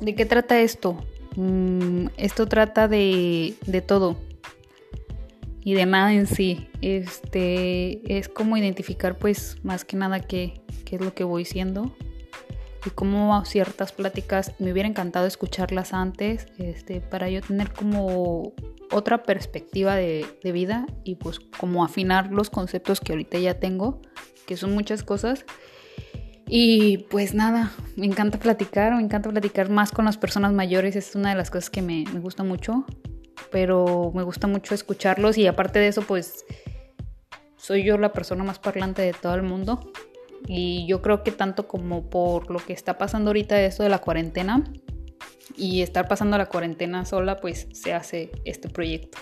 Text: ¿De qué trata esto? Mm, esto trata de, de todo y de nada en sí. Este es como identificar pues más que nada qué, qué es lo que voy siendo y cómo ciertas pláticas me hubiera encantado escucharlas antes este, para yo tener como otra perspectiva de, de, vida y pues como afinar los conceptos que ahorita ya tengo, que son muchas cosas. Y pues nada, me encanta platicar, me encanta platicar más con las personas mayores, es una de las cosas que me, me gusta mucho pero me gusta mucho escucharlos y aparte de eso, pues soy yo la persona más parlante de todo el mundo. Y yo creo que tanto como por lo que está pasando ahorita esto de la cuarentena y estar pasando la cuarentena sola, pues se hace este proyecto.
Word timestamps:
¿De 0.00 0.14
qué 0.14 0.24
trata 0.24 0.60
esto? 0.60 0.96
Mm, 1.36 2.06
esto 2.16 2.46
trata 2.46 2.88
de, 2.88 3.54
de 3.66 3.80
todo 3.82 4.16
y 5.62 5.74
de 5.74 5.86
nada 5.86 6.12
en 6.12 6.26
sí. 6.26 6.68
Este 6.80 8.18
es 8.18 8.28
como 8.28 8.56
identificar 8.56 9.18
pues 9.18 9.58
más 9.62 9.84
que 9.84 9.96
nada 9.96 10.20
qué, 10.20 10.60
qué 10.84 10.96
es 10.96 11.02
lo 11.02 11.14
que 11.14 11.24
voy 11.24 11.44
siendo 11.44 11.94
y 12.86 12.90
cómo 12.90 13.44
ciertas 13.44 13.92
pláticas 13.92 14.54
me 14.58 14.72
hubiera 14.72 14.88
encantado 14.88 15.26
escucharlas 15.26 15.92
antes 15.92 16.46
este, 16.58 17.00
para 17.00 17.28
yo 17.28 17.42
tener 17.42 17.72
como 17.72 18.54
otra 18.90 19.22
perspectiva 19.22 19.94
de, 19.94 20.26
de, 20.42 20.52
vida 20.52 20.86
y 21.04 21.16
pues 21.16 21.38
como 21.38 21.84
afinar 21.84 22.32
los 22.32 22.48
conceptos 22.50 23.00
que 23.00 23.12
ahorita 23.12 23.38
ya 23.38 23.60
tengo, 23.60 24.00
que 24.46 24.56
son 24.56 24.72
muchas 24.72 25.02
cosas. 25.02 25.44
Y 26.52 27.06
pues 27.10 27.32
nada, 27.32 27.70
me 27.96 28.06
encanta 28.06 28.38
platicar, 28.38 28.92
me 28.94 29.02
encanta 29.02 29.30
platicar 29.30 29.70
más 29.70 29.92
con 29.92 30.04
las 30.04 30.18
personas 30.18 30.52
mayores, 30.52 30.96
es 30.96 31.14
una 31.14 31.30
de 31.30 31.36
las 31.36 31.48
cosas 31.48 31.70
que 31.70 31.80
me, 31.80 32.04
me 32.12 32.18
gusta 32.18 32.42
mucho 32.42 32.84
pero 33.50 34.12
me 34.14 34.22
gusta 34.22 34.46
mucho 34.46 34.74
escucharlos 34.74 35.38
y 35.38 35.46
aparte 35.46 35.78
de 35.78 35.88
eso, 35.88 36.02
pues 36.02 36.44
soy 37.56 37.84
yo 37.84 37.98
la 37.98 38.12
persona 38.12 38.44
más 38.44 38.58
parlante 38.58 39.02
de 39.02 39.12
todo 39.12 39.34
el 39.34 39.42
mundo. 39.42 39.92
Y 40.46 40.86
yo 40.86 41.02
creo 41.02 41.22
que 41.22 41.32
tanto 41.32 41.68
como 41.68 42.08
por 42.08 42.50
lo 42.50 42.58
que 42.60 42.72
está 42.72 42.96
pasando 42.96 43.30
ahorita 43.30 43.60
esto 43.60 43.82
de 43.82 43.90
la 43.90 43.98
cuarentena 43.98 44.64
y 45.56 45.82
estar 45.82 46.08
pasando 46.08 46.38
la 46.38 46.46
cuarentena 46.46 47.04
sola, 47.04 47.40
pues 47.40 47.68
se 47.72 47.92
hace 47.92 48.30
este 48.44 48.68
proyecto. 48.68 49.18